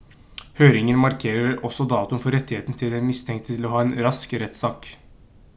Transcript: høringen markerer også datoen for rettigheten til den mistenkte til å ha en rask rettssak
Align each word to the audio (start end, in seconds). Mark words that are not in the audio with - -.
høringen 0.59 1.01
markerer 1.01 1.61
også 1.69 1.87
datoen 1.93 2.23
for 2.25 2.37
rettigheten 2.37 2.79
til 2.81 2.97
den 2.97 3.07
mistenkte 3.13 3.53
til 3.53 3.69
å 3.69 3.75
ha 3.75 3.85
en 3.89 3.97
rask 4.09 4.39
rettssak 4.47 4.95